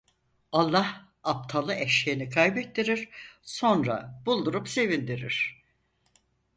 Allah 0.51 1.09
aptala 1.23 1.75
eşeğini 1.75 2.29
kaybettirir, 2.29 3.09
sonra 3.41 4.21
buldurup 4.25 4.69
sevindirir. 4.69 5.61